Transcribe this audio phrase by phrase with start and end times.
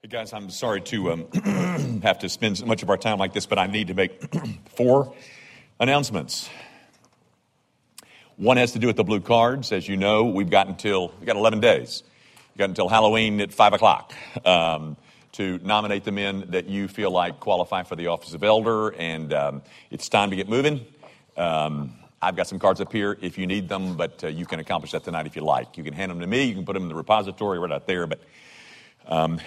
[0.00, 1.26] Hey guys, I'm sorry to um,
[2.04, 4.32] have to spend so much of our time like this, but I need to make
[4.76, 5.12] four
[5.80, 6.48] announcements.
[8.36, 9.72] One has to do with the blue cards.
[9.72, 12.04] As you know, we've got until we got 11 days.
[12.52, 14.12] We've got until Halloween at five o'clock
[14.44, 14.96] um,
[15.32, 19.32] to nominate the men that you feel like qualify for the office of elder, and
[19.32, 20.86] um, it's time to get moving.
[21.36, 21.92] Um,
[22.22, 24.92] I've got some cards up here if you need them, but uh, you can accomplish
[24.92, 25.76] that tonight if you like.
[25.76, 26.44] You can hand them to me.
[26.44, 28.20] You can put them in the repository right out there, but.
[29.06, 29.40] Um,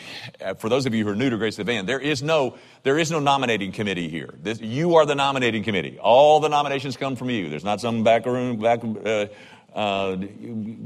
[0.57, 2.97] for those of you who are new to Grace the Van, there is no there
[2.97, 4.33] is no nominating committee here.
[4.41, 5.99] This, you are the nominating committee.
[5.99, 7.49] All the nominations come from you.
[7.49, 9.27] There's not some back room back uh,
[9.75, 10.15] uh,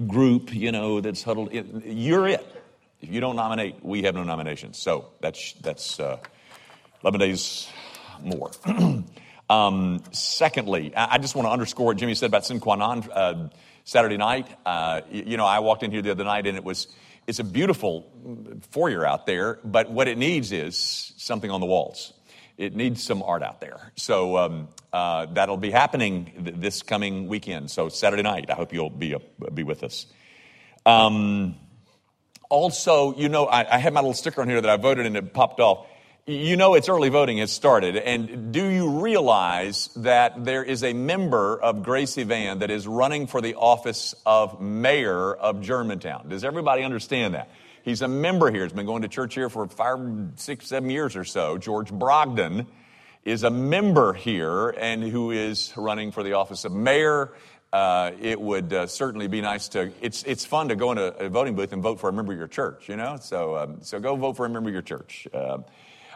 [0.08, 1.52] group, you know, that's huddled.
[1.52, 1.84] In.
[1.86, 2.46] You're it.
[3.02, 4.78] If you don't nominate, we have no nominations.
[4.78, 6.18] So that's that's uh,
[7.02, 7.70] 11 days
[8.22, 8.52] more.
[9.50, 13.50] um, secondly, I just want to underscore what Jimmy said about Sine Qua Non uh,
[13.84, 14.48] Saturday night.
[14.66, 16.88] Uh, you know, I walked in here the other night and it was
[17.28, 18.12] it's a beautiful
[18.72, 22.14] foyer out there, but what it needs is something on the walls.
[22.58, 23.92] It needs some art out there.
[23.96, 27.70] So um, uh, that'll be happening th- this coming weekend.
[27.70, 29.20] So Saturday night, I hope you'll be, uh,
[29.54, 30.06] be with us.
[30.86, 31.56] Um,
[32.50, 35.18] also, you know, I, I had my little sticker on here that I voted and
[35.18, 35.88] it popped off.
[36.28, 37.96] You know, it's early voting has started.
[37.98, 43.28] And do you realize that there is a member of Gracie Van that is running
[43.28, 46.28] for the office of mayor of Germantown?
[46.30, 47.52] Does everybody understand that?
[47.84, 48.64] He's a member here.
[48.64, 50.00] He's been going to church here for five,
[50.38, 51.60] six, seven years or so.
[51.60, 52.66] George Brogdon
[53.24, 57.34] is a member here and who is running for the office of mayor.
[57.72, 59.92] Uh, it would uh, certainly be nice to.
[60.02, 62.40] It's it's fun to go into a voting booth and vote for a member of
[62.40, 63.18] your church, you know.
[63.22, 65.28] So um, so go vote for a member of your church.
[65.32, 65.60] Uh,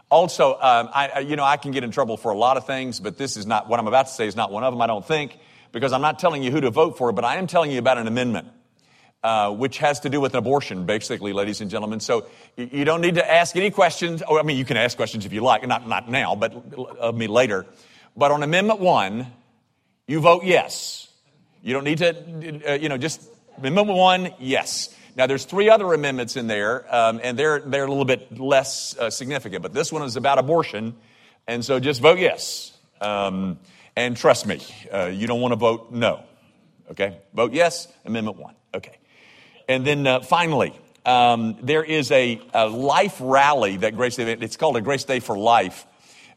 [0.10, 3.00] also, um, I, you know, I can get in trouble for a lot of things,
[3.00, 4.82] but this is not what I'm about to say is not one of them.
[4.82, 5.38] I don't think
[5.72, 7.98] because I'm not telling you who to vote for, but I am telling you about
[7.98, 8.48] an amendment.
[9.22, 12.00] Uh, which has to do with abortion, basically, ladies and gentlemen.
[12.00, 14.24] So you, you don't need to ask any questions.
[14.26, 16.54] Oh, I mean, you can ask questions if you like, not, not now, but
[16.98, 17.66] of me later.
[18.16, 19.28] But on Amendment 1,
[20.08, 21.10] you vote yes.
[21.62, 23.22] You don't need to, uh, you know, just
[23.58, 24.96] Amendment 1, yes.
[25.16, 28.98] Now, there's three other amendments in there, um, and they're, they're a little bit less
[28.98, 30.96] uh, significant, but this one is about abortion,
[31.48, 32.78] and so just vote yes.
[33.02, 33.60] Um,
[33.96, 34.62] and trust me,
[34.94, 36.24] uh, you don't want to vote no.
[36.92, 37.18] Okay?
[37.34, 38.56] Vote yes, Amendment 1.
[38.76, 38.98] Okay.
[39.68, 40.74] And then uh, finally,
[41.06, 45.20] um, there is a, a, life rally that Grace Day, it's called a Grace Day
[45.20, 45.86] for Life.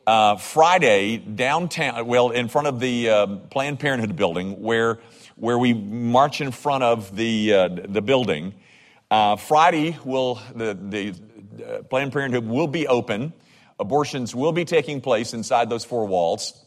[0.06, 4.98] Uh, Friday, downtown, well, in front of the um, Planned Parenthood building, where,
[5.42, 8.54] where we march in front of the, uh, the building
[9.10, 11.14] uh, Friday, will the, the
[11.66, 13.32] uh, Planned Parenthood will be open.
[13.80, 16.64] Abortions will be taking place inside those four walls.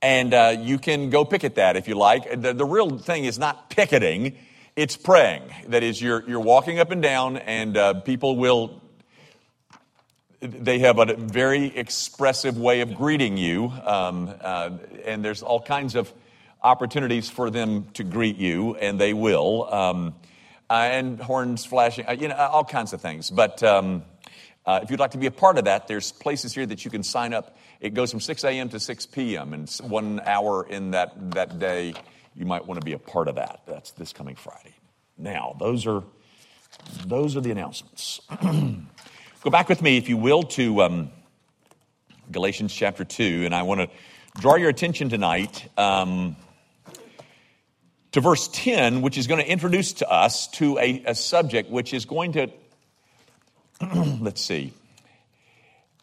[0.00, 2.40] And uh, you can go picket that if you like.
[2.40, 4.38] The, the real thing is not picketing,
[4.74, 5.42] it's praying.
[5.68, 8.80] That is, you're, you're walking up and down, and uh, people will
[10.40, 14.70] they have a very expressive way of greeting you, um, uh,
[15.04, 16.10] and there's all kinds of
[16.62, 19.72] opportunities for them to greet you, and they will.
[19.72, 20.14] Um,
[20.68, 23.28] uh, and horns flashing, uh, you know, all kinds of things.
[23.28, 24.04] But um,
[24.64, 26.90] uh, if you'd like to be a part of that, there's places here that you
[26.90, 27.56] can sign up.
[27.80, 28.68] It goes from 6 a.m.
[28.68, 29.52] to 6 p.m.
[29.52, 31.94] and one hour in that, that day,
[32.36, 33.62] you might want to be a part of that.
[33.66, 34.74] That's this coming Friday.
[35.18, 36.04] Now, those are
[37.04, 38.20] those are the announcements.
[39.42, 41.10] Go back with me, if you will, to um,
[42.30, 45.68] Galatians chapter 2, and I want to draw your attention tonight.
[45.76, 46.36] Um,
[48.12, 51.94] to verse 10, which is going to introduce to us to a, a subject which
[51.94, 52.50] is going to,
[54.20, 54.72] let's see,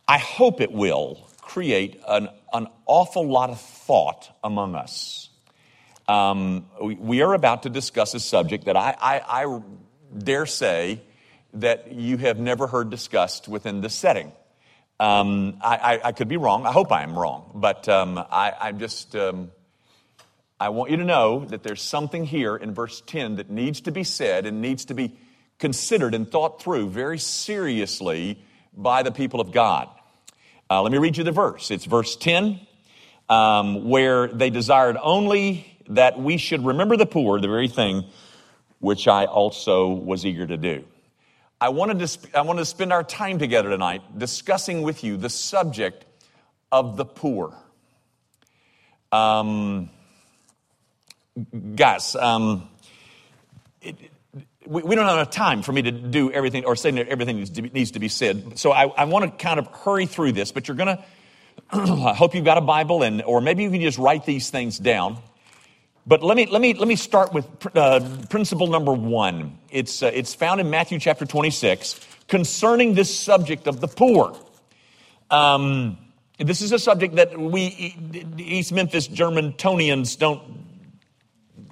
[0.07, 5.29] I hope it will create an, an awful lot of thought among us.
[6.07, 9.61] Um, we, we, are about to discuss a subject that I, I, I,
[10.17, 11.01] dare say
[11.55, 14.31] that you have never heard discussed within this setting.
[15.01, 16.65] Um, I, I, could be wrong.
[16.65, 19.51] I hope I am wrong, but um, I, am just um,
[20.59, 23.91] I want you to know that there's something here in verse 10 that needs to
[23.91, 25.15] be said and needs to be
[25.59, 28.43] considered and thought through very seriously
[28.75, 29.87] by the people of God.
[30.67, 31.69] Uh, let me read you the verse.
[31.69, 32.59] It's verse 10,
[33.29, 38.05] um, where they desired only that we should remember the poor, the very thing
[38.79, 40.85] which I also was eager to do.
[41.61, 45.17] I wanted to, sp- I wanted to spend our time together tonight discussing with you
[45.17, 46.05] the subject
[46.71, 47.55] of the poor.
[49.11, 49.89] Um,
[51.75, 52.69] guys, um,
[53.81, 53.95] it,
[54.65, 57.51] we, we, don't have enough time for me to do everything or say everything needs
[57.51, 58.57] to be, needs to be said.
[58.59, 61.03] So I, I want to kind of hurry through this, but you're going to,
[61.71, 64.77] I hope you've got a Bible and, or maybe you can just write these things
[64.77, 65.17] down.
[66.05, 67.45] But let me, let me, let me start with
[67.75, 67.99] uh,
[68.29, 69.57] principle number one.
[69.69, 71.99] It's, uh, it's found in Matthew chapter 26.
[72.27, 74.37] concerning this subject of the poor.
[75.29, 75.97] Um,
[76.39, 77.95] this is a subject that we
[78.37, 80.66] East Memphis Germantonians don't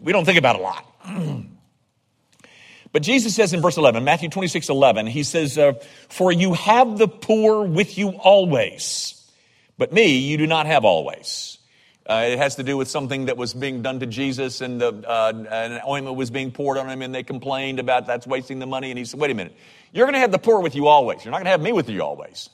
[0.05, 0.85] we don't think about a lot.
[2.93, 5.73] but Jesus says in verse 11, Matthew 26, 11, he says, uh,
[6.09, 9.29] For you have the poor with you always,
[9.79, 11.57] but me you do not have always.
[12.07, 14.89] Uh, it has to do with something that was being done to Jesus, and the,
[15.09, 18.67] uh, an ointment was being poured on him, and they complained about that's wasting the
[18.67, 18.91] money.
[18.91, 19.55] And he said, Wait a minute,
[19.91, 21.25] you're going to have the poor with you always.
[21.25, 22.47] You're not going to have me with you always.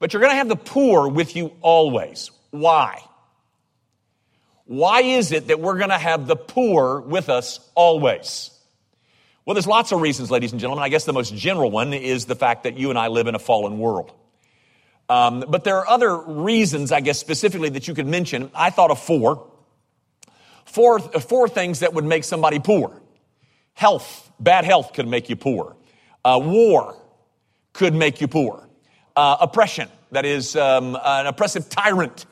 [0.00, 2.32] But you're going to have the poor with you always.
[2.50, 3.04] Why?
[4.66, 8.50] Why is it that we're going to have the poor with us always?
[9.44, 10.84] Well, there's lots of reasons, ladies and gentlemen.
[10.84, 13.34] I guess the most general one is the fact that you and I live in
[13.34, 14.12] a fallen world.
[15.08, 18.50] Um, but there are other reasons, I guess, specifically that you could mention.
[18.54, 19.50] I thought of four.
[20.64, 23.02] Four, four things that would make somebody poor.
[23.74, 25.76] Health, bad health could make you poor.
[26.24, 26.96] Uh, war
[27.72, 28.68] could make you poor.
[29.16, 32.26] Uh, oppression, that is, um, an oppressive tyrant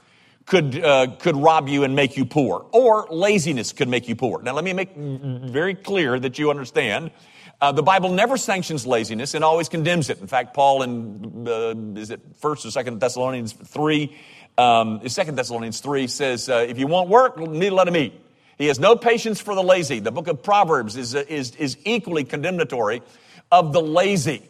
[0.50, 2.66] could, uh, could rob you and make you poor.
[2.72, 4.42] Or laziness could make you poor.
[4.42, 7.12] Now, let me make very clear that you understand.
[7.60, 10.20] Uh, the Bible never sanctions laziness and always condemns it.
[10.20, 14.16] In fact, Paul in, uh, is it First or Second Thessalonians 3,
[14.58, 18.20] um, Second Thessalonians 3 says, uh, if you want work, need to let him eat.
[18.58, 20.00] He has no patience for the lazy.
[20.00, 23.02] The book of Proverbs is, is, is equally condemnatory
[23.52, 24.49] of the lazy.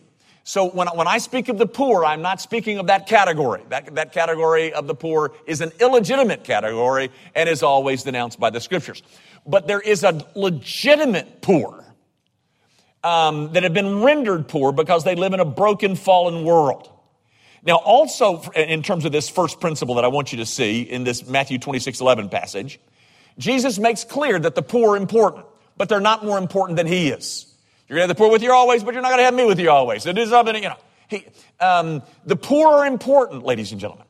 [0.51, 3.63] So when, when I speak of the poor, I'm not speaking of that category.
[3.69, 8.51] That, that category of the poor is an illegitimate category and is always denounced by
[8.51, 9.01] the scriptures.
[9.47, 11.85] But there is a legitimate poor
[13.05, 16.91] um, that have been rendered poor because they live in a broken, fallen world.
[17.65, 21.05] Now, also, in terms of this first principle that I want you to see in
[21.05, 22.81] this Matthew 26 11 passage,
[23.39, 25.47] Jesus makes clear that the poor are important,
[25.77, 27.50] but they're not more important than he is.
[27.91, 29.35] You're going to have the poor with you always, but you're not going to have
[29.35, 30.05] me with you always.
[30.05, 30.77] So do something, you know.
[31.09, 31.27] He,
[31.59, 34.07] um, the poor are important, ladies and gentlemen,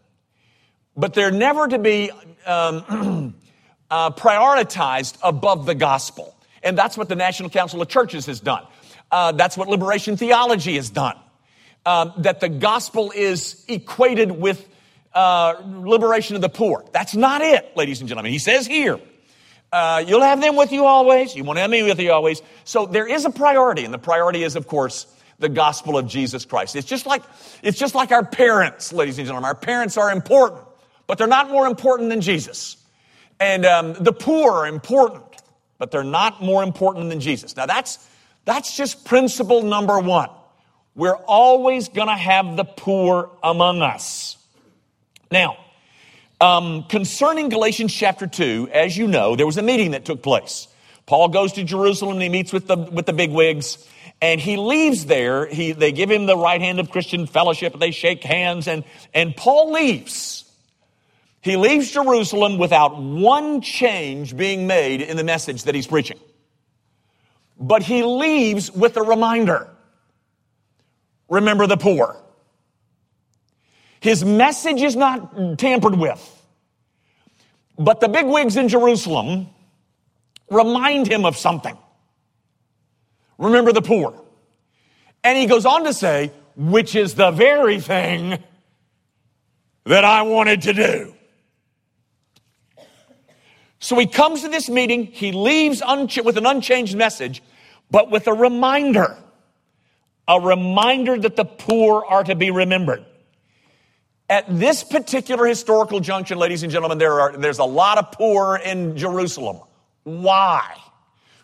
[0.98, 2.10] but they're never to be
[2.44, 3.34] um,
[3.90, 6.36] uh, prioritized above the gospel.
[6.62, 8.66] And that's what the National Council of Churches has done.
[9.10, 11.16] Uh, that's what liberation theology has done.
[11.86, 14.68] Um, that the gospel is equated with
[15.14, 16.84] uh, liberation of the poor.
[16.92, 18.30] That's not it, ladies and gentlemen.
[18.30, 19.00] He says here,
[19.72, 21.34] uh, you'll have them with you always.
[21.34, 22.42] You won't have me with you always.
[22.64, 25.06] So there is a priority, and the priority is, of course,
[25.38, 26.76] the gospel of Jesus Christ.
[26.76, 27.22] It's just like,
[27.62, 29.48] it's just like our parents, ladies and gentlemen.
[29.48, 30.62] Our parents are important,
[31.06, 32.76] but they're not more important than Jesus.
[33.38, 35.24] And um, the poor are important,
[35.78, 37.56] but they're not more important than Jesus.
[37.56, 38.06] Now that's,
[38.44, 40.28] that's just principle number one.
[40.94, 44.36] We're always gonna have the poor among us.
[45.30, 45.56] Now,
[46.40, 50.68] um, concerning Galatians chapter 2, as you know, there was a meeting that took place.
[51.06, 53.86] Paul goes to Jerusalem and he meets with the, with the bigwigs.
[54.22, 55.46] And he leaves there.
[55.46, 57.78] He, they give him the right hand of Christian fellowship.
[57.78, 58.84] They shake hands and,
[59.14, 60.44] and Paul leaves.
[61.42, 66.18] He leaves Jerusalem without one change being made in the message that he's preaching.
[67.58, 69.68] But he leaves with a reminder.
[71.28, 72.16] Remember the poor.
[74.00, 76.36] His message is not tampered with.
[77.78, 79.48] But the bigwigs in Jerusalem
[80.50, 81.76] remind him of something.
[83.38, 84.22] Remember the poor.
[85.22, 88.42] And he goes on to say, which is the very thing
[89.84, 91.14] that I wanted to do.
[93.78, 97.42] So he comes to this meeting, he leaves with an unchanged message,
[97.90, 99.16] but with a reminder.
[100.28, 103.04] A reminder that the poor are to be remembered.
[104.30, 108.54] At this particular historical junction, ladies and gentlemen, there are, there's a lot of poor
[108.56, 109.58] in Jerusalem.
[110.04, 110.76] Why?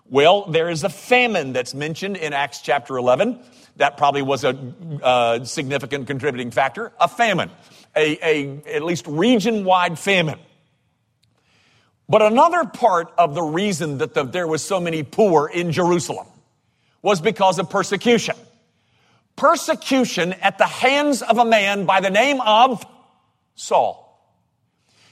[0.08, 3.40] Well, there is a famine that's mentioned in Acts chapter 11.
[3.78, 4.56] That probably was a
[5.02, 6.92] uh, significant contributing factor.
[7.00, 7.50] A famine,
[7.96, 10.38] a, a at least region-wide famine.
[12.08, 16.28] But another part of the reason that the, there was so many poor in Jerusalem
[17.02, 18.36] was because of persecution
[19.36, 22.84] persecution at the hands of a man by the name of
[23.54, 24.02] Saul.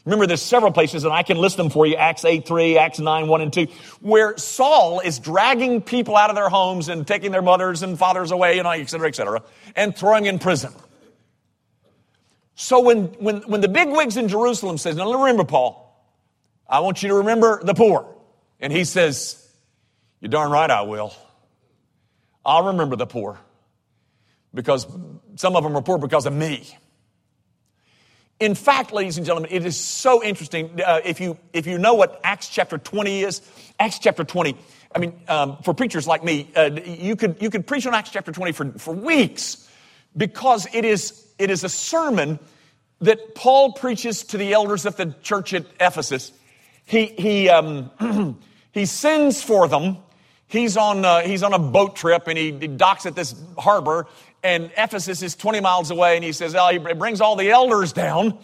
[0.04, 2.98] Remember, there's several places, and I can list them for you Acts 8 3, Acts
[2.98, 3.66] 9 1 and 2,
[4.00, 8.30] where Saul is dragging people out of their homes and taking their mothers and fathers
[8.30, 9.42] away, and et cetera, et cetera,
[9.76, 10.72] and throwing in prison.
[12.54, 15.80] So when, when, when the big wigs in Jerusalem says, Now remember, Paul,
[16.68, 18.14] I want you to remember the poor.
[18.60, 19.42] And he says,
[20.20, 21.14] You're darn right I will.
[22.44, 23.40] I'll remember the poor
[24.54, 24.86] because
[25.36, 26.66] some of them are poor because of me.
[28.40, 30.80] In fact, ladies and gentlemen, it is so interesting.
[30.80, 33.42] Uh, if you if you know what Acts chapter 20 is,
[33.78, 34.56] Acts chapter 20.
[34.94, 38.10] I mean, um, for preachers like me, uh, you could you could preach on Acts
[38.10, 39.64] chapter 20 for, for weeks
[40.16, 42.38] because it is, it is a sermon
[43.00, 46.32] that Paul preaches to the elders of the church at Ephesus.
[46.86, 48.38] He, he, um,
[48.72, 49.98] he sends for them.
[50.46, 54.06] He's on, uh, he's on a boat trip and he, he docks at this harbor
[54.44, 57.94] and Ephesus is 20 miles away and he says, oh, he brings all the elders
[57.94, 58.38] down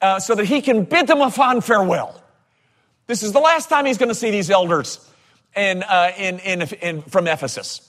[0.00, 2.22] uh, so that he can bid them a fond farewell.
[3.06, 5.00] This is the last time he's going to see these elders
[5.56, 7.80] in, uh, in, in, in, from Ephesus.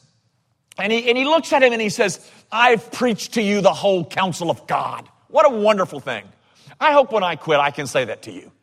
[0.77, 3.73] And he, and he looks at him and he says, I've preached to you the
[3.73, 5.09] whole counsel of God.
[5.27, 6.23] What a wonderful thing.
[6.79, 8.53] I hope when I quit, I can say that to you.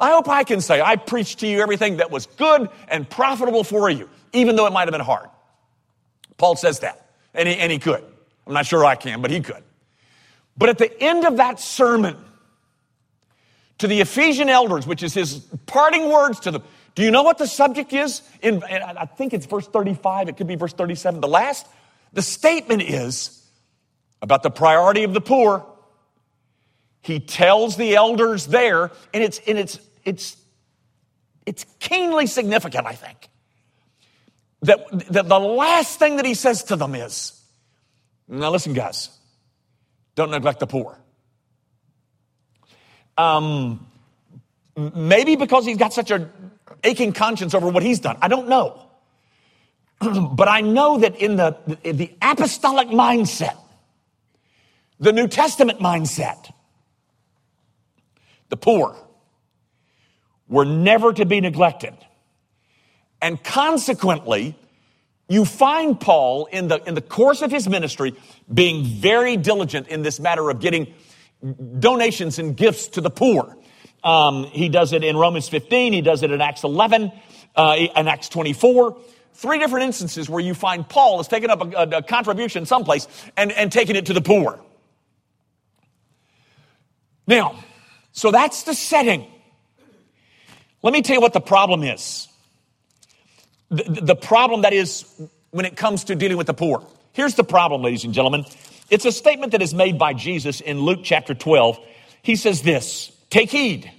[0.00, 3.62] I hope I can say, I preached to you everything that was good and profitable
[3.62, 5.28] for you, even though it might have been hard.
[6.36, 8.02] Paul says that, and he, and he could.
[8.46, 9.62] I'm not sure I can, but he could.
[10.56, 12.16] But at the end of that sermon,
[13.78, 16.62] to the Ephesian elders, which is his parting words to them,
[16.94, 18.22] do you know what the subject is?
[18.42, 21.66] In, I think it's verse 35, it could be verse 37, the last.
[22.12, 23.42] The statement is
[24.20, 25.64] about the priority of the poor.
[27.00, 30.36] He tells the elders there, and it's, and it's, it's,
[31.46, 33.28] it's keenly significant, I think,
[34.62, 34.80] that,
[35.10, 37.39] that the last thing that he says to them is,
[38.30, 39.10] now listen, guys,
[40.14, 40.98] don't neglect the poor.
[43.18, 43.86] Um,
[44.76, 46.30] maybe because he's got such a
[46.84, 48.16] aching conscience over what he's done.
[48.22, 48.86] I don't know.
[50.00, 53.56] but I know that in the, the apostolic mindset,
[54.98, 56.52] the New Testament mindset,
[58.48, 58.96] the poor
[60.48, 61.94] were never to be neglected.
[63.22, 64.56] And consequently,
[65.30, 68.14] you find Paul in the, in the course of his ministry
[68.52, 70.92] being very diligent in this matter of getting
[71.78, 73.56] donations and gifts to the poor.
[74.02, 75.92] Um, he does it in Romans 15.
[75.92, 77.12] He does it in Acts 11,
[77.54, 78.98] uh, in Acts 24.
[79.34, 83.06] Three different instances where you find Paul has taken up a, a contribution someplace
[83.36, 84.58] and, and taken it to the poor.
[87.28, 87.62] Now,
[88.10, 89.28] so that's the setting.
[90.82, 92.26] Let me tell you what the problem is.
[93.70, 95.04] The, the problem that is
[95.50, 96.84] when it comes to dealing with the poor.
[97.12, 98.44] Here's the problem, ladies and gentlemen.
[98.88, 101.78] It's a statement that is made by Jesus in Luke chapter 12.
[102.22, 103.90] He says this Take heed,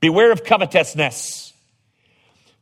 [0.00, 1.52] beware of covetousness,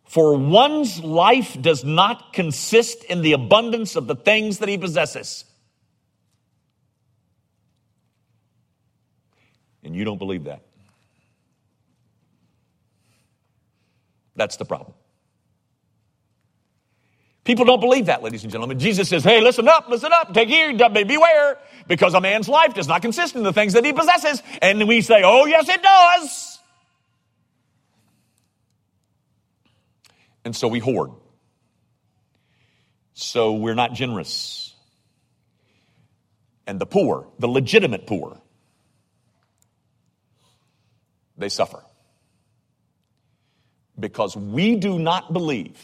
[0.04, 5.44] for one's life does not consist in the abundance of the things that he possesses.
[9.85, 10.62] And you don't believe that.
[14.37, 14.94] That's the problem.
[17.44, 18.78] People don't believe that, ladies and gentlemen.
[18.78, 21.58] Jesus says, hey, listen up, listen up, take heed, beware,
[21.88, 24.42] because a man's life does not consist in the things that he possesses.
[24.61, 26.58] And we say, oh, yes, it does.
[30.44, 31.11] And so we hoard.
[33.14, 34.75] So we're not generous.
[36.66, 38.40] And the poor, the legitimate poor,
[41.37, 41.82] they suffer.
[43.99, 45.76] Because we do not believe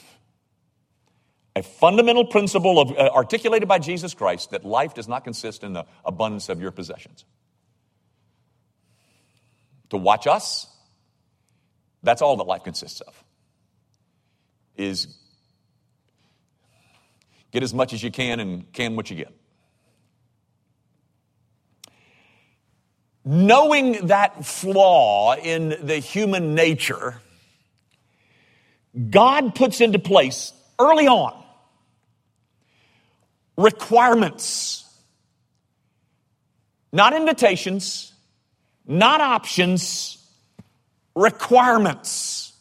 [1.58, 5.72] a fundamental principle of, uh, articulated by Jesus Christ that life does not consist in
[5.72, 7.24] the abundance of your possessions.
[9.90, 10.66] To watch us,
[12.02, 13.24] that's all that life consists of.
[14.76, 15.08] Is
[17.50, 19.34] get as much as you can and can what you get.
[23.24, 27.20] Knowing that flaw in the human nature,
[29.10, 31.44] God puts into place early on
[33.58, 34.84] requirements,
[36.92, 38.12] not invitations,
[38.86, 40.16] not options,
[41.14, 42.52] requirements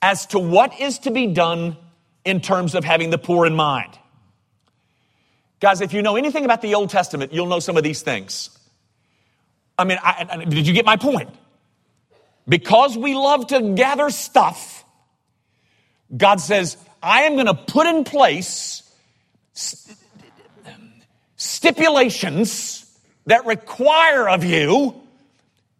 [0.00, 1.76] as to what is to be done
[2.24, 3.98] in terms of having the poor in mind.
[5.58, 8.56] Guys, if you know anything about the Old Testament, you'll know some of these things.
[9.76, 11.30] I mean, I, I, did you get my point?
[12.48, 14.84] Because we love to gather stuff,
[16.16, 18.89] God says, I am going to put in place
[21.36, 22.86] stipulations
[23.26, 25.00] that require of you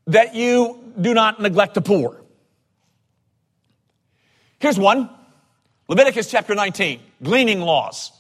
[0.07, 2.21] that you do not neglect the poor.
[4.59, 5.11] Here's one
[5.89, 8.13] Leviticus chapter 19, gleaning laws.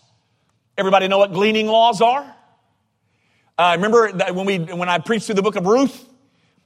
[0.76, 2.34] Everybody know what gleaning laws are?
[3.56, 6.08] Uh, remember that when, we, when I preached through the book of Ruth,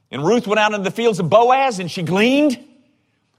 [0.09, 2.57] and Ruth went out into the fields of Boaz and she gleaned?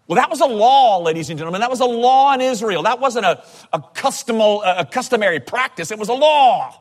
[0.06, 1.60] Well, that was a law, ladies and gentlemen.
[1.60, 2.84] That was a law in Israel.
[2.84, 5.90] That wasn't a, a, customal, a customary practice.
[5.90, 6.80] It was a law.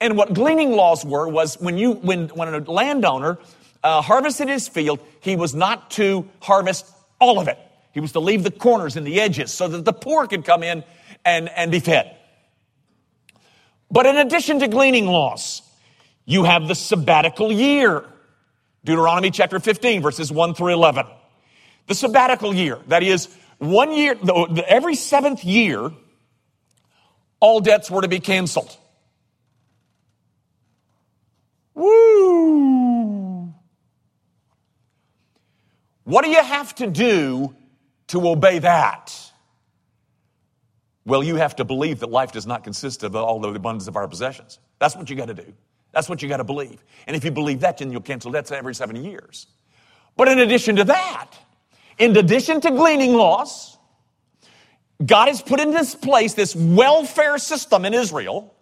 [0.00, 3.38] And what gleaning laws were was when you, when, when a landowner
[3.82, 6.86] uh, harvested his field, he was not to harvest
[7.18, 7.58] all of it.
[7.92, 10.62] He was to leave the corners and the edges so that the poor could come
[10.62, 10.84] in
[11.24, 12.16] and, and be fed.
[13.90, 15.62] But in addition to gleaning laws,
[16.24, 18.04] you have the sabbatical year.
[18.84, 21.06] Deuteronomy chapter 15, verses 1 through 11.
[21.90, 23.28] The sabbatical year, that is,
[23.58, 24.14] one year,
[24.68, 25.90] every seventh year,
[27.40, 28.76] all debts were to be canceled.
[31.74, 33.52] Woo!
[36.04, 37.56] What do you have to do
[38.06, 39.12] to obey that?
[41.04, 43.96] Well, you have to believe that life does not consist of all the abundance of
[43.96, 44.60] our possessions.
[44.78, 45.52] That's what you got to do.
[45.90, 46.84] That's what you got to believe.
[47.08, 49.48] And if you believe that, then you'll cancel debts every seven years.
[50.16, 51.32] But in addition to that,
[52.00, 53.76] in addition to gleaning laws,
[55.04, 58.54] God has put in this place this welfare system in Israel,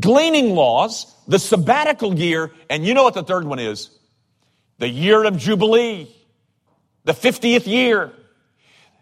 [0.00, 3.90] gleaning laws, the sabbatical year, and you know what the third one is?
[4.78, 6.08] The year of Jubilee,
[7.04, 8.12] the 50th year.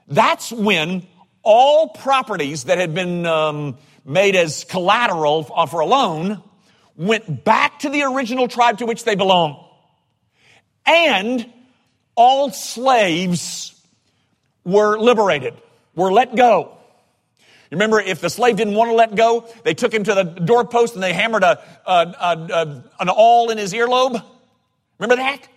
[0.09, 1.07] That's when
[1.45, 6.43] all properties that had been um, made as collateral for a loan
[6.97, 9.65] went back to the original tribe to which they belong.
[10.85, 11.47] And
[12.15, 13.81] all slaves
[14.65, 15.55] were liberated,
[15.95, 16.79] were let go.
[17.71, 20.95] Remember, if the slave didn't want to let go, they took him to the doorpost
[20.95, 24.23] and they hammered a, a, a, an awl in his earlobe.
[24.99, 25.49] Remember that?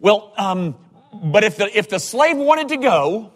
[0.00, 0.74] Well, um,
[1.12, 3.32] but if the, if the slave wanted to go,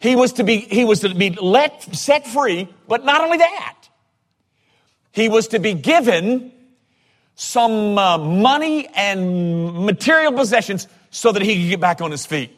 [0.00, 3.76] he was to be, he was to be let, set free, but not only that,
[5.12, 6.52] he was to be given
[7.40, 12.54] some uh, money and material possessions so that he could get back on his feet.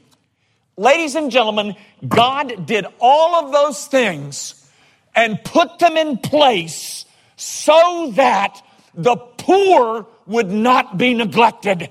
[0.77, 4.69] Ladies and gentlemen, God did all of those things
[5.15, 7.05] and put them in place
[7.37, 8.61] so that
[8.93, 11.89] the poor would not be neglected.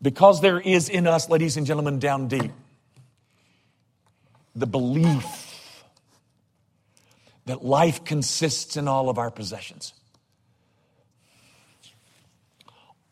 [0.00, 2.52] Because there is in us, ladies and gentlemen, down deep,
[4.54, 5.45] the belief
[7.46, 9.92] that life consists in all of our possessions.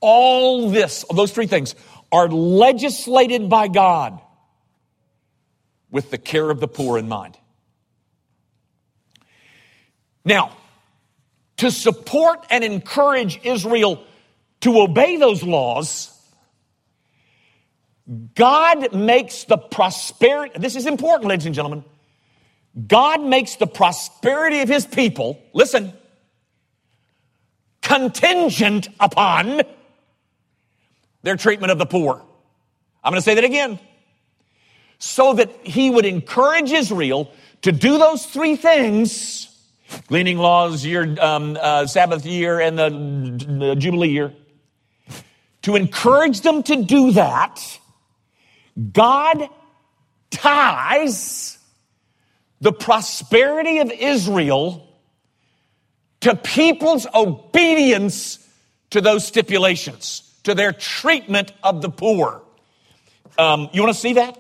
[0.01, 1.75] All this, those three things,
[2.12, 4.20] are legislated by God
[5.90, 7.38] with the care of the poor in mind.
[10.25, 10.57] Now,
[11.59, 14.05] to support and encourage Israel
[14.61, 16.11] to obey those laws,
[18.35, 21.85] God makes the prosperity, this is important, ladies and gentlemen.
[22.87, 25.93] God makes the prosperity of his people, listen,
[27.83, 29.63] contingent upon
[31.23, 32.23] their treatment of the poor.
[33.03, 33.79] I'm going to say that again.
[34.99, 37.31] So that he would encourage Israel
[37.63, 39.51] to do those three things
[40.09, 42.91] gleaning laws, year, um, uh, Sabbath year, and the,
[43.59, 44.33] the Jubilee year
[45.63, 47.79] to encourage them to do that
[48.93, 49.49] God
[50.31, 51.59] ties
[52.64, 54.88] the prosperity of Israel
[56.20, 58.38] to people's obedience
[58.88, 62.40] to those stipulations, to their treatment of the poor.
[63.37, 64.38] Um, you want to see that?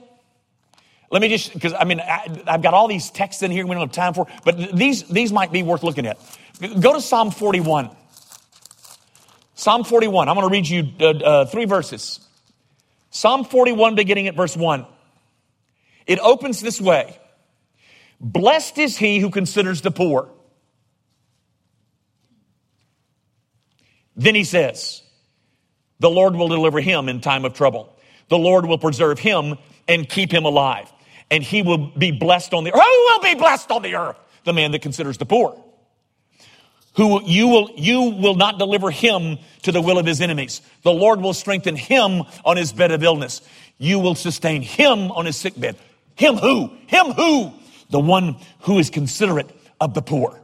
[1.10, 3.74] Let me just, because I mean, I, have got all these texts in here we
[3.74, 6.16] don't have time for, but these, these might be worth looking at.
[6.80, 7.90] Go to Psalm 41.
[9.54, 10.30] Psalm 41.
[10.30, 12.20] I'm going to read you uh, uh, three verses.
[13.10, 14.86] Psalm 41, beginning at verse 1.
[16.06, 17.18] It opens this way
[18.20, 20.30] Blessed is he who considers the poor.
[24.16, 25.02] Then he says,
[25.98, 27.96] The Lord will deliver him in time of trouble.
[28.28, 30.90] The Lord will preserve him and keep him alive.
[31.30, 32.80] And he will be blessed on the earth.
[32.80, 34.16] Who will be blessed on the earth?
[34.44, 35.64] The man that considers the poor
[36.96, 40.62] who you will, you will not deliver him to the will of his enemies.
[40.82, 43.40] The Lord will strengthen him on his bed of illness.
[43.78, 45.76] You will sustain him on his sick bed.
[46.14, 46.72] Him who?
[46.86, 47.52] Him who?
[47.90, 50.40] The one who is considerate of the poor.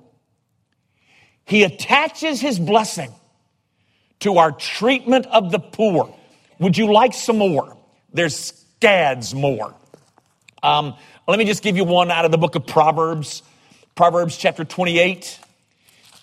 [1.44, 3.12] He attaches his blessing
[4.20, 6.14] to our treatment of the poor.
[6.58, 7.76] Would you like some more?
[8.12, 9.74] There's scads more.
[10.62, 10.94] Um,
[11.26, 13.42] let me just give you one out of the book of Proverbs,
[13.94, 15.38] Proverbs chapter 28.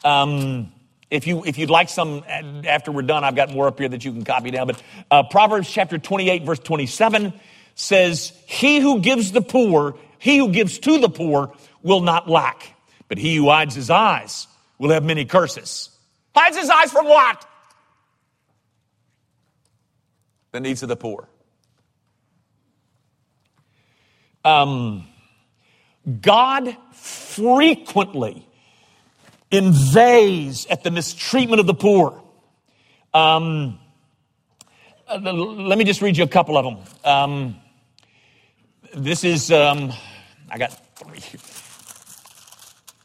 [0.03, 0.71] Um,
[1.09, 4.03] if you if you'd like some after we're done, I've got more up here that
[4.03, 4.67] you can copy down.
[4.67, 7.33] But uh, Proverbs chapter 28, verse 27
[7.75, 11.53] says, "He who gives the poor, he who gives to the poor,
[11.83, 12.75] will not lack.
[13.07, 15.89] But he who hides his eyes will have many curses."
[16.35, 17.47] Hides his eyes from what?
[20.51, 21.27] The needs of the poor.
[24.45, 25.07] Um,
[26.21, 28.47] God frequently
[29.51, 32.23] inveighs at the mistreatment of the poor.
[33.13, 33.79] Um,
[35.09, 36.77] let me just read you a couple of them.
[37.03, 37.55] Um,
[38.95, 39.91] this is, um,
[40.49, 41.19] I got three.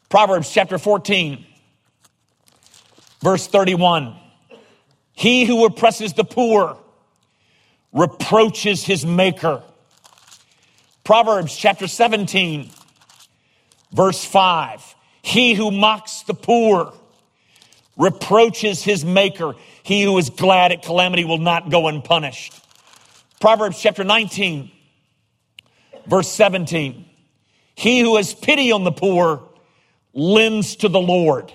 [0.09, 1.45] Proverbs chapter 14,
[3.21, 4.15] verse 31.
[5.13, 6.77] He who oppresses the poor
[7.91, 9.63] reproaches his maker.
[11.03, 12.69] Proverbs chapter 17,
[13.91, 14.95] verse 5.
[15.21, 16.93] He who mocks the poor
[17.97, 19.53] reproaches his maker.
[19.83, 22.53] He who is glad at calamity will not go unpunished.
[23.39, 24.71] Proverbs chapter 19,
[26.07, 27.05] verse 17.
[27.75, 29.43] He who has pity on the poor
[30.13, 31.51] lends to the Lord.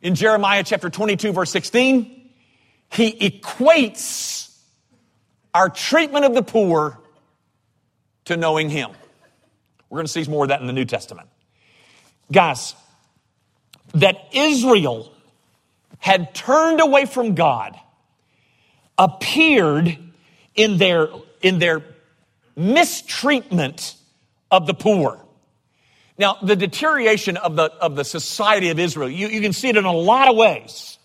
[0.00, 2.30] In Jeremiah chapter 22, verse 16,
[2.90, 4.56] he equates
[5.52, 6.98] our treatment of the poor
[8.26, 8.90] to knowing him.
[9.90, 11.28] We're going to see more of that in the New Testament.
[12.30, 12.74] Guys,
[13.94, 15.12] that Israel
[15.98, 17.78] had turned away from God
[18.98, 19.98] appeared
[20.54, 21.08] in their,
[21.42, 21.82] in their
[22.58, 23.94] mistreatment
[24.50, 25.24] of the poor.
[26.18, 29.76] Now, the deterioration of the, of the society of Israel, you, you can see it
[29.76, 30.98] in a lot of ways.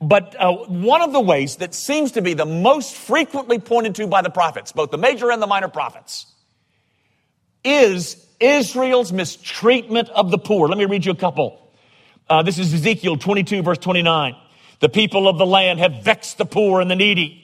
[0.00, 4.06] But uh, one of the ways that seems to be the most frequently pointed to
[4.06, 6.26] by the prophets, both the major and the minor prophets,
[7.64, 10.68] is Israel's mistreatment of the poor.
[10.68, 11.70] Let me read you a couple.
[12.28, 14.36] Uh, this is Ezekiel 22, verse 29.
[14.78, 17.39] The people of the land have vexed the poor and the needy.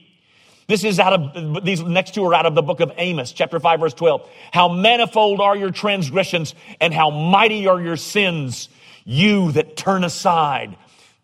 [0.68, 3.61] This is out of, these next two are out of the book of Amos, chapter
[3.61, 4.29] 5, verse 12.
[4.52, 8.68] How manifold are your transgressions and how mighty are your sins,
[9.05, 10.76] you that turn aside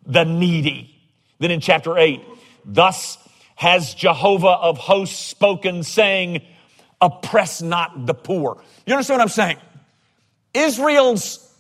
[0.07, 0.97] the needy.
[1.41, 2.21] Then in chapter 8,
[2.65, 3.19] thus
[3.57, 6.43] has Jehovah of hosts spoken, saying,
[7.01, 8.63] Oppress not the poor.
[8.87, 9.57] You understand what I'm saying?
[10.55, 11.53] Israel's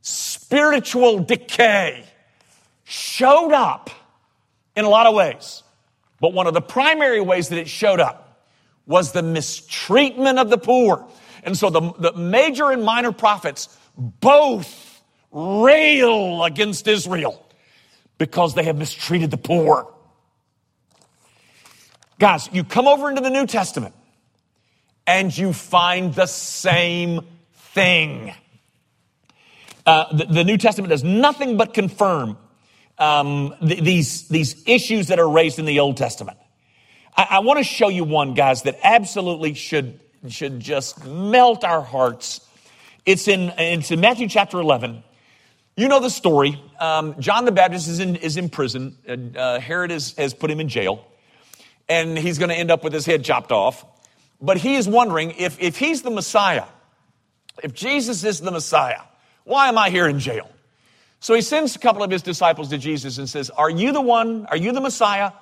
[0.00, 2.04] spiritual decay
[2.84, 3.90] showed up
[4.74, 5.62] in a lot of ways.
[6.20, 8.46] But one of the primary ways that it showed up
[8.86, 11.06] was the mistreatment of the poor.
[11.44, 17.44] And so the, the major and minor prophets both rail against Israel
[18.16, 19.92] because they have mistreated the poor.
[22.18, 23.94] Guys, you come over into the New Testament
[25.06, 27.20] and you find the same
[27.54, 28.34] thing.
[29.86, 32.36] Uh, the, the, New Testament does nothing but confirm
[32.98, 36.38] um, th- these, these issues that are raised in the Old Testament.
[37.16, 41.82] I, I want to show you one, guys, that absolutely should, should just melt our
[41.82, 42.40] hearts.
[43.06, 45.02] It's in, it's in Matthew chapter 11.
[45.76, 46.60] You know the story.
[46.80, 48.96] Um, John the Baptist is in, is in prison.
[49.36, 51.06] Uh, Herod is, has put him in jail,
[51.88, 53.84] and he's going to end up with his head chopped off.
[54.40, 56.64] But he is wondering if, if he's the Messiah,
[57.62, 59.02] if Jesus is the Messiah,
[59.44, 60.50] why am I here in jail?
[61.20, 64.00] So he sends a couple of his disciples to Jesus and says, Are you the
[64.00, 64.46] one?
[64.46, 65.32] Are you the Messiah?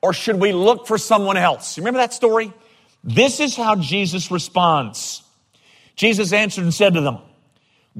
[0.00, 1.76] Or should we look for someone else?
[1.76, 2.52] You remember that story?
[3.02, 5.22] This is how Jesus responds.
[5.96, 7.18] Jesus answered and said to them,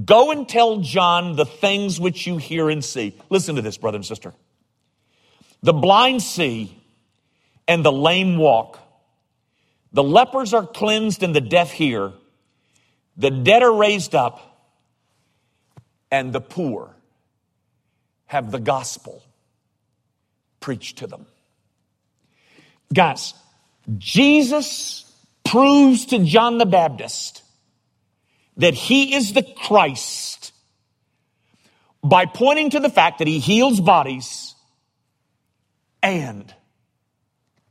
[0.04, 3.16] Go and tell John the things which you hear and see.
[3.30, 4.32] Listen to this, brother and sister.
[5.62, 6.76] The blind see
[7.66, 8.78] and the lame walk.
[9.92, 12.12] The lepers are cleansed and the deaf hear.
[13.16, 14.40] The dead are raised up
[16.10, 16.93] and the poor
[18.26, 19.22] have the gospel
[20.60, 21.26] preached to them.
[22.92, 23.34] Guys,
[23.98, 25.10] Jesus
[25.44, 27.42] proves to John the Baptist
[28.56, 30.52] that he is the Christ
[32.02, 34.54] by pointing to the fact that he heals bodies
[36.02, 36.54] and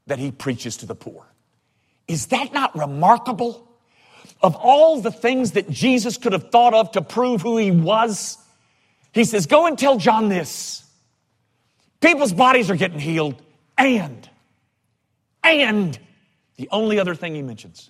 [0.07, 1.25] that he preaches to the poor.
[2.07, 3.73] Is that not remarkable?
[4.43, 8.37] of all the things that Jesus could have thought of to prove who he was,
[9.13, 10.81] he says, Go and tell John this.
[12.01, 13.41] People's bodies are getting healed,
[13.77, 14.29] and,
[15.43, 15.97] and
[16.57, 17.89] the only other thing he mentions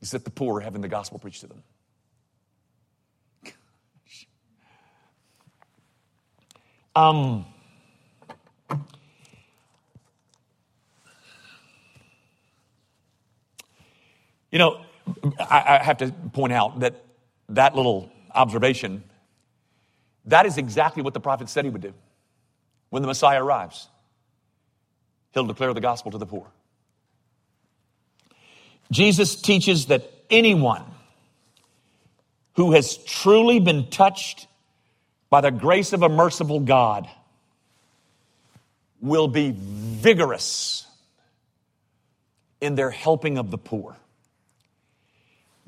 [0.00, 1.62] is that the poor are having the gospel preached to them.
[6.96, 7.44] Um,
[14.50, 14.80] You know,
[15.38, 17.04] I, I have to point out that
[17.50, 19.02] that little observation,
[20.26, 21.94] that is exactly what the prophet said he would do.
[22.90, 23.88] When the Messiah arrives,
[25.32, 26.46] he'll declare the gospel to the poor.
[28.90, 30.84] Jesus teaches that anyone
[32.54, 34.46] who has truly been touched
[35.30, 37.08] by the grace of a merciful God
[39.00, 40.86] will be vigorous
[42.60, 43.96] in their helping of the poor.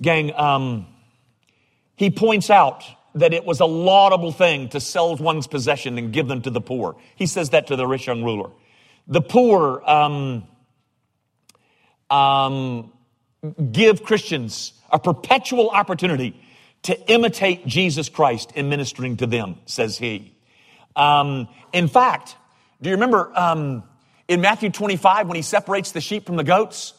[0.01, 0.87] Gang, um,
[2.01, 2.83] he points out
[3.15, 6.63] that it was a laudable thing to sell one's possession and give them to the
[6.63, 6.97] poor.
[7.15, 8.49] He says that to the rich young ruler.
[9.07, 10.49] The poor, um,
[12.09, 12.91] um,
[13.71, 16.43] give Christians a perpetual opportunity
[16.85, 20.35] to imitate Jesus Christ in ministering to them, says he.
[20.97, 22.35] Um, in fact,
[22.81, 23.85] do you remember um,
[24.27, 26.95] in Matthew 25 when he separates the sheep from the goats?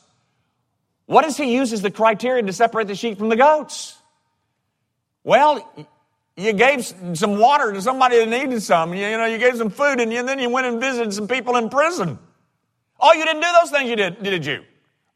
[1.08, 3.98] What does he use as the criterion to separate the sheep from the goats?
[5.24, 5.88] Well,
[6.36, 8.94] you gave some water to somebody that needed some.
[8.94, 11.58] You, know, you gave some food and, and then you went and visited some people
[11.58, 12.18] in prison.
[13.00, 14.64] Oh, you didn't do those things, you did, did you?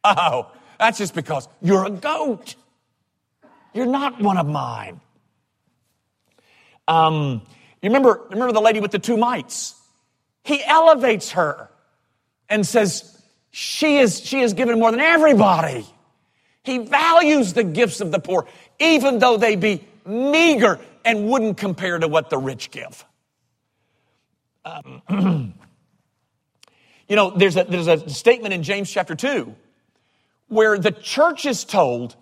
[0.04, 2.56] Oh, that's just because you're a goat.
[3.74, 5.02] You're not one of mine.
[6.88, 7.41] Um,
[7.82, 9.76] you remember, remember the lady with the two mites?
[10.44, 11.70] He elevates her
[12.50, 15.86] and says, she is, she is given more than everybody.
[16.63, 18.48] He values the gifts of the poor,
[18.80, 23.06] even though they be meager and wouldn't compare to what the rich give.
[24.63, 25.02] Um,
[27.08, 29.56] you know, there's a, there's a statement in James chapter 2
[30.48, 32.15] where the church is told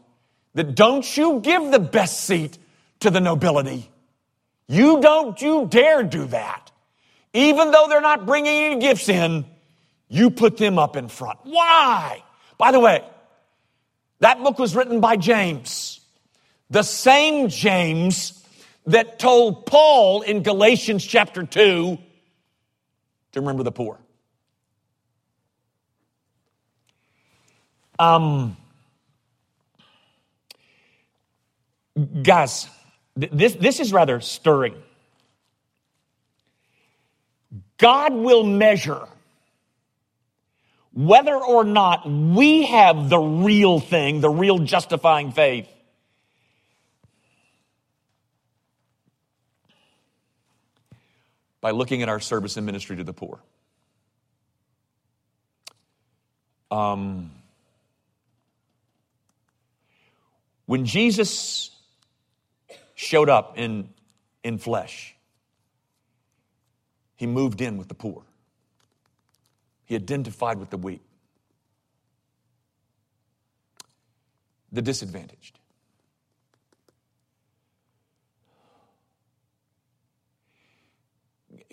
[0.53, 2.57] that don't you give the best seat
[3.01, 3.89] to the nobility.
[4.67, 6.71] You don't you dare do that.
[7.33, 9.45] Even though they're not bringing any gifts in,
[10.07, 11.39] you put them up in front.
[11.43, 12.23] Why?
[12.57, 13.03] By the way,
[14.19, 15.82] that book was written by James,
[16.73, 18.43] the same James
[18.87, 21.99] that told Paul in Galatians chapter 2
[23.33, 23.99] to remember the poor.
[27.99, 28.57] Um,
[32.23, 32.67] guys,
[33.15, 34.75] this, this is rather stirring.
[37.77, 39.07] God will measure
[40.91, 45.69] whether or not we have the real thing, the real justifying faith.
[51.63, 53.39] By looking at our service and ministry to the poor.
[56.69, 57.31] Um,
[60.65, 61.71] when Jesus
[62.95, 63.87] showed up in,
[64.43, 65.15] in flesh,
[67.15, 68.23] he moved in with the poor.
[69.85, 71.01] He identified with the weak,
[74.73, 75.59] the disadvantaged.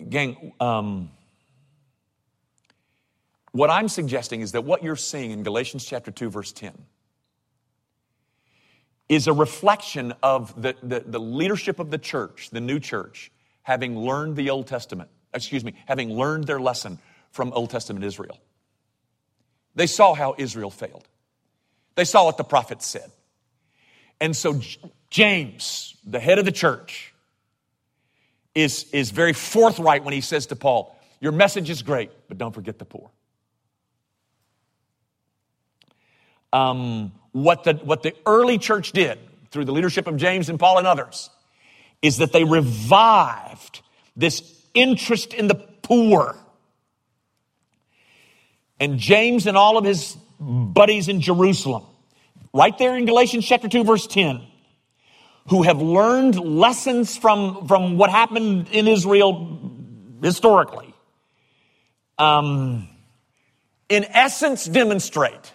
[0.09, 1.11] Gang, um,
[3.51, 6.73] what I'm suggesting is that what you're seeing in Galatians chapter 2, verse 10,
[9.09, 13.29] is a reflection of the, the, the, leadership of the church, the new church,
[13.61, 16.97] having learned the Old Testament, excuse me, having learned their lesson
[17.31, 18.39] from Old Testament Israel.
[19.75, 21.07] They saw how Israel failed.
[21.95, 23.11] They saw what the prophets said.
[24.21, 24.61] And so
[25.09, 27.10] James, the head of the church,
[28.55, 32.53] is, is very forthright when he says to Paul, Your message is great, but don't
[32.53, 33.09] forget the poor.
[36.53, 39.17] Um, what, the, what the early church did
[39.51, 41.29] through the leadership of James and Paul and others
[42.01, 43.81] is that they revived
[44.15, 44.41] this
[44.73, 46.35] interest in the poor
[48.81, 51.83] and James and all of his buddies in Jerusalem,
[52.51, 54.41] right there in Galatians chapter 2, verse 10,
[55.49, 59.71] who have learned lessons from, from what happened in Israel
[60.21, 60.93] historically,
[62.17, 62.87] um,
[63.89, 65.51] in essence demonstrate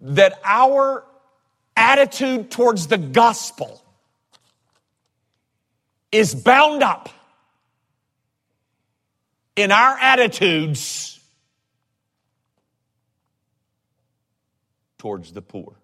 [0.00, 1.04] that our
[1.76, 3.82] attitude towards the gospel
[6.10, 7.08] is bound up
[9.56, 11.20] in our attitudes
[14.98, 15.74] towards the poor.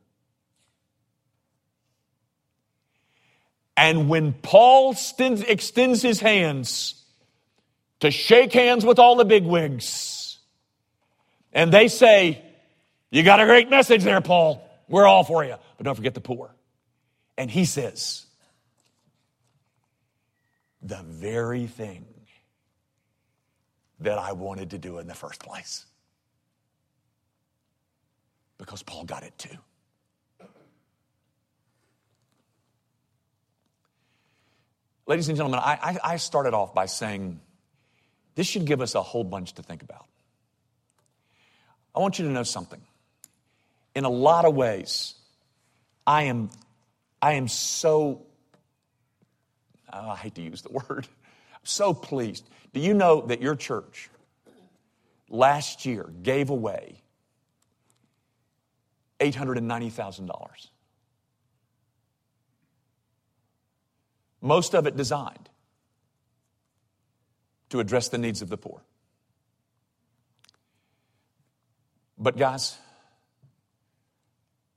[3.78, 7.00] And when Paul extends his hands
[8.00, 10.38] to shake hands with all the bigwigs,
[11.52, 12.42] and they say,
[13.10, 14.68] You got a great message there, Paul.
[14.88, 15.54] We're all for you.
[15.76, 16.52] But don't forget the poor.
[17.36, 18.26] And he says,
[20.82, 22.04] The very thing
[24.00, 25.86] that I wanted to do in the first place
[28.58, 29.56] because Paul got it too.
[35.08, 37.40] Ladies and gentlemen, I, I, started off by saying
[38.34, 40.04] this should give us a whole bunch to think about.
[41.96, 42.82] I want you to know something.
[43.94, 45.14] In a lot of ways,
[46.06, 46.50] I am,
[47.22, 48.26] I am so,
[49.90, 51.08] oh, I hate to use the word,
[51.54, 52.46] I'm so pleased.
[52.74, 54.10] Do you know that your church
[55.30, 57.02] last year gave away
[59.20, 60.30] $890,000.
[64.40, 65.48] Most of it designed
[67.70, 68.82] to address the needs of the poor.
[72.18, 72.76] But, guys,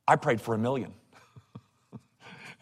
[0.07, 0.93] I prayed for a million.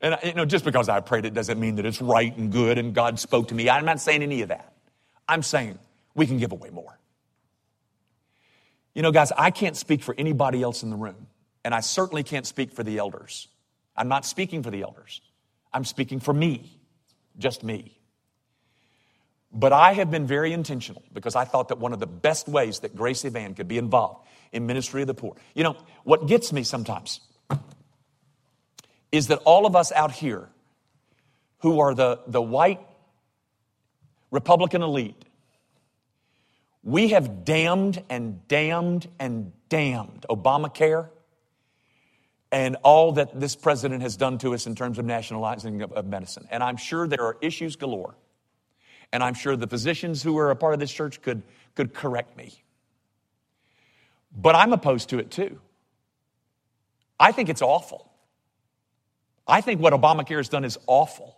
[0.00, 2.78] and, you know, just because I prayed it doesn't mean that it's right and good
[2.78, 3.68] and God spoke to me.
[3.68, 4.72] I'm not saying any of that.
[5.28, 5.78] I'm saying
[6.14, 6.98] we can give away more.
[8.94, 11.26] You know, guys, I can't speak for anybody else in the room,
[11.64, 13.48] and I certainly can't speak for the elders.
[13.94, 15.20] I'm not speaking for the elders,
[15.76, 16.74] I'm speaking for me,
[17.36, 17.98] just me.
[19.52, 22.78] But I have been very intentional because I thought that one of the best ways
[22.78, 25.36] that Grace Evan could be involved in ministry of the poor.
[25.54, 27.20] You know, what gets me sometimes
[29.12, 30.48] is that all of us out here
[31.58, 32.80] who are the, the white
[34.30, 35.26] Republican elite,
[36.82, 41.10] we have damned and damned and damned Obamacare
[42.56, 46.06] and all that this president has done to us in terms of nationalizing of, of
[46.06, 46.48] medicine.
[46.50, 48.14] And I'm sure there are issues galore.
[49.12, 51.42] And I'm sure the physicians who are a part of this church could,
[51.74, 52.54] could correct me.
[54.34, 55.60] But I'm opposed to it too.
[57.20, 58.10] I think it's awful.
[59.46, 61.36] I think what Obamacare has done is awful.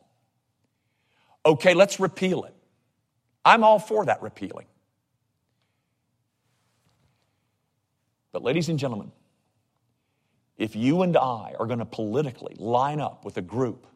[1.45, 2.55] Okay, let's repeal it.
[3.45, 4.67] I'm all for that repealing.
[8.31, 9.11] But, ladies and gentlemen,
[10.59, 13.87] if you and I are going to politically line up with a group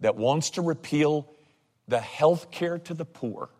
[0.00, 1.30] that wants to repeal
[1.86, 3.50] the health care to the poor,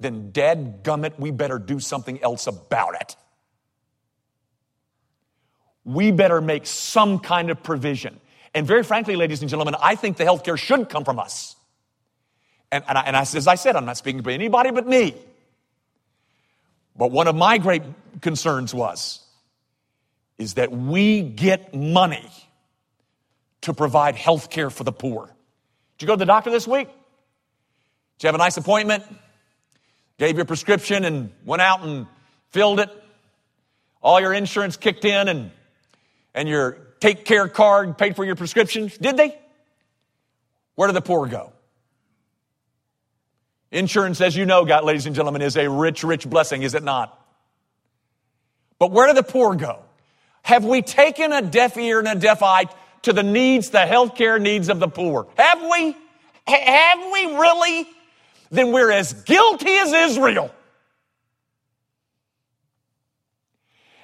[0.00, 3.16] then dead gummit, we better do something else about it.
[5.84, 8.18] We better make some kind of provision.
[8.54, 11.56] And very frankly, ladies and gentlemen, I think the health care should come from us.
[12.70, 15.14] And, and, I, and I, as I said, I'm not speaking for anybody but me.
[16.96, 17.82] But one of my great
[18.20, 19.20] concerns was,
[20.38, 22.30] is that we get money
[23.62, 25.26] to provide health care for the poor.
[25.96, 26.88] Did you go to the doctor this week?
[26.88, 29.04] Did you have a nice appointment?
[30.18, 32.06] Gave your prescription and went out and
[32.50, 32.90] filled it?
[34.02, 35.50] All your insurance kicked in and,
[36.34, 38.96] and your take care card paid for your prescriptions?
[38.96, 39.38] Did they?
[40.76, 41.52] Where do the poor go?
[43.70, 46.82] Insurance, as you know, God, ladies and gentlemen, is a rich, rich blessing, is it
[46.82, 47.17] not?
[48.78, 49.82] But where do the poor go?
[50.42, 52.66] Have we taken a deaf ear and a deaf eye
[53.02, 55.26] to the needs, the healthcare needs of the poor?
[55.36, 55.96] Have we?
[56.46, 57.88] Have we really?
[58.50, 60.54] Then we're as guilty as Israel.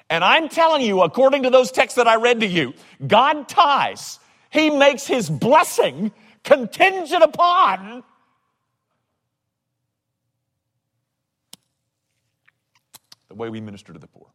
[0.09, 2.73] And I'm telling you, according to those texts that I read to you,
[3.05, 4.19] God ties,
[4.51, 6.11] He makes His blessing
[6.43, 8.03] contingent upon
[13.29, 14.27] the way we minister to the poor.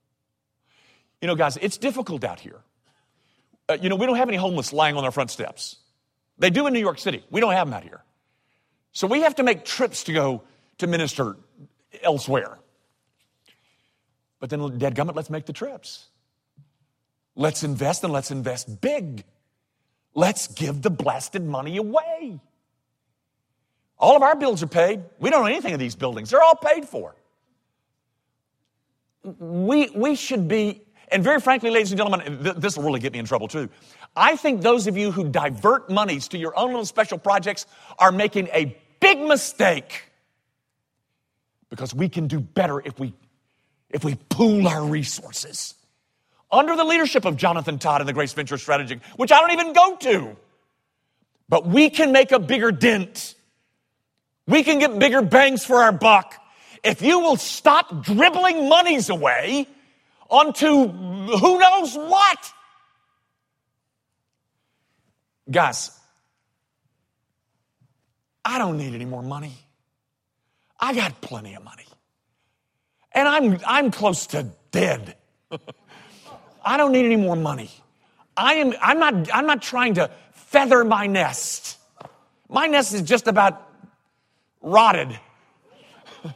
[1.20, 2.61] You know, guys, it's difficult out here.
[3.68, 5.76] Uh, you know, we don't have any homeless lying on our front steps.
[6.38, 7.24] They do in New York City.
[7.30, 8.02] We don't have them out here.
[8.92, 10.42] So we have to make trips to go
[10.78, 11.37] to minister
[12.02, 12.59] elsewhere.
[14.40, 16.09] But then, dead Gummit, let's make the trips.
[17.37, 19.24] Let's invest and let's invest big.
[20.14, 22.40] Let's give the blasted money away.
[23.98, 25.02] All of our bills are paid.
[25.18, 27.14] We don't own anything of these buildings, they're all paid for.
[29.22, 30.80] We, we should be
[31.11, 33.68] and very frankly, ladies and gentlemen, th- this will really get me in trouble too.
[34.16, 37.66] I think those of you who divert monies to your own little special projects
[37.99, 40.05] are making a big mistake
[41.68, 43.14] because we can do better if we
[43.90, 45.75] if we pool our resources
[46.53, 49.73] under the leadership of Jonathan Todd and the Grace Venture Strategy, which I don't even
[49.73, 50.37] go to.
[51.49, 53.35] But we can make a bigger dent.
[54.46, 56.35] We can get bigger bangs for our buck
[56.83, 59.66] if you will stop dribbling monies away
[60.31, 62.53] onto who knows what.
[65.51, 65.90] Guys,
[68.45, 69.53] I don't need any more money.
[70.79, 71.87] I got plenty of money.
[73.12, 75.16] And I'm, I'm close to dead.
[76.64, 77.71] I don't need any more money.
[78.37, 81.79] I am, I'm, not, I'm not trying to feather my nest.
[82.49, 83.69] My nest is just about
[84.63, 85.19] rotted.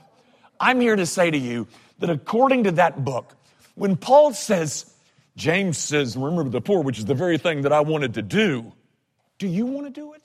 [0.61, 1.69] I'm here to say to you
[2.01, 3.37] that according to that book,
[3.75, 4.93] when Paul says,
[5.37, 8.73] James says, remember the poor, which is the very thing that I wanted to do,
[9.39, 10.23] do you want to do it?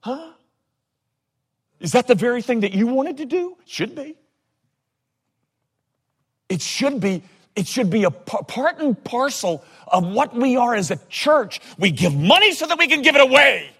[0.00, 0.32] Huh?
[1.78, 3.56] Is that the very thing that you wanted to do?
[3.66, 4.16] Should be.
[6.48, 7.22] It should be.
[7.56, 11.60] It should be a part and parcel of what we are as a church.
[11.78, 13.70] We give money so that we can give it away.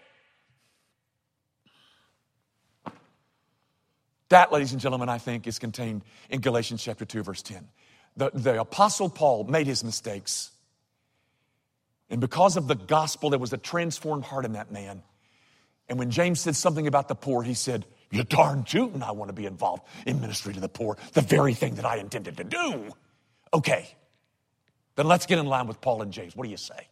[4.31, 7.69] That, ladies and gentlemen, I think is contained in Galatians chapter 2, verse 10.
[8.17, 10.51] The, the apostle Paul made his mistakes.
[12.09, 15.03] And because of the gospel, there was a transformed heart in that man.
[15.89, 19.31] And when James said something about the poor, he said, You darn tootin', I want
[19.31, 22.45] to be involved in ministry to the poor, the very thing that I intended to
[22.45, 22.95] do.
[23.53, 23.89] Okay,
[24.95, 26.37] then let's get in line with Paul and James.
[26.37, 26.87] What do you say?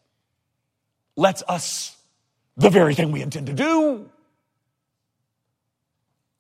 [1.15, 1.97] Let's us,
[2.57, 4.11] the very thing we intend to do,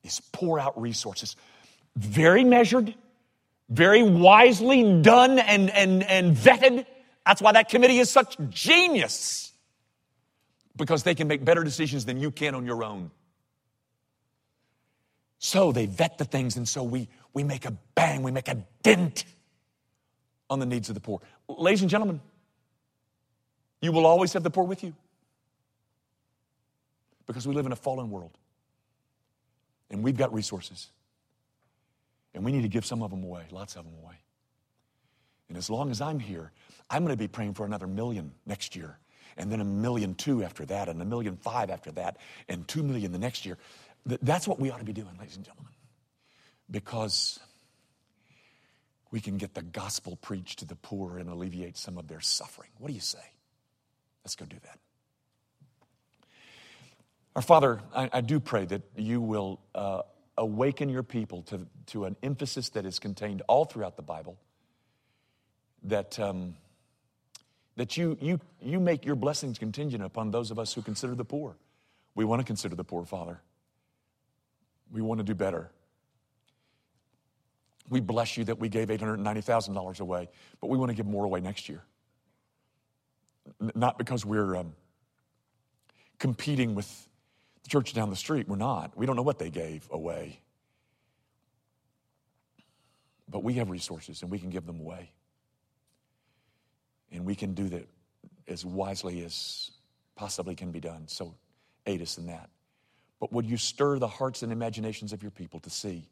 [0.08, 1.36] is pour out resources.
[1.96, 2.94] Very measured,
[3.68, 6.86] very wisely done and, and, and vetted.
[7.26, 9.52] That's why that committee is such genius.
[10.76, 13.10] Because they can make better decisions than you can on your own.
[15.38, 18.64] So they vet the things, and so we, we make a bang, we make a
[18.82, 19.24] dent
[20.50, 21.20] on the needs of the poor.
[21.48, 22.20] Ladies and gentlemen,
[23.80, 24.94] you will always have the poor with you
[27.26, 28.36] because we live in a fallen world
[29.90, 30.88] and we've got resources
[32.34, 34.14] and we need to give some of them away, lots of them away.
[35.48, 36.52] And as long as I'm here,
[36.90, 38.98] I'm going to be praying for another million next year
[39.36, 42.18] and then a million two after that and a million five after that
[42.48, 43.56] and two million the next year.
[44.04, 45.72] That's what we ought to be doing, ladies and gentlemen,
[46.70, 47.38] because
[49.10, 52.70] we can get the gospel preached to the poor and alleviate some of their suffering.
[52.78, 53.18] What do you say?
[54.24, 54.78] Let's go do that.
[57.36, 60.02] Our Father, I, I do pray that you will uh,
[60.36, 64.38] awaken your people to, to an emphasis that is contained all throughout the Bible,
[65.84, 66.54] that, um,
[67.76, 71.24] that you, you, you make your blessings contingent upon those of us who consider the
[71.24, 71.56] poor.
[72.14, 73.40] We want to consider the poor, Father.
[74.90, 75.70] We want to do better.
[77.90, 80.28] We bless you that we gave $890,000 away,
[80.60, 81.82] but we want to give more away next year.
[83.60, 84.74] N- not because we're um,
[86.18, 87.07] competing with
[87.62, 88.48] the church down the street.
[88.48, 88.96] We're not.
[88.96, 90.40] We don't know what they gave away.
[93.28, 95.12] But we have resources and we can give them away.
[97.12, 97.88] And we can do that
[98.46, 99.70] as wisely as
[100.14, 101.08] possibly can be done.
[101.08, 101.34] So
[101.86, 102.50] aid us in that.
[103.20, 106.08] But would you stir the hearts and imaginations of your people to see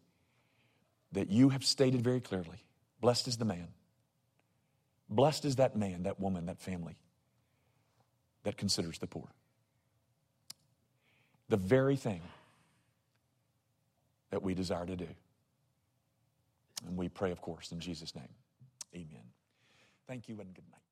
[1.12, 2.62] that you have stated very clearly
[3.00, 3.68] blessed is the man,
[5.08, 6.96] blessed is that man, that woman, that family
[8.42, 9.28] that considers the poor.
[11.48, 12.22] The very thing
[14.30, 15.08] that we desire to do.
[16.86, 18.28] And we pray, of course, in Jesus' name.
[18.94, 19.24] Amen.
[20.06, 20.85] Thank you and good night.